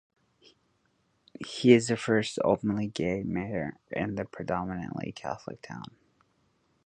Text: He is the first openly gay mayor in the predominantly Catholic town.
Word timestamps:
He 1.45 1.73
is 1.73 1.89
the 1.89 1.95
first 1.95 2.39
openly 2.43 2.87
gay 2.87 3.21
mayor 3.21 3.77
in 3.91 4.15
the 4.15 4.25
predominantly 4.25 5.11
Catholic 5.11 5.61
town. 5.61 5.95